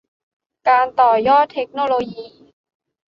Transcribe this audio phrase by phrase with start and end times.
[0.67, 2.27] การต่อยอดเทคโนโลยี